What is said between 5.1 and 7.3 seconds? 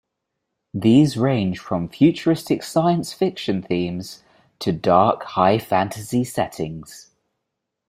high fantasy settings.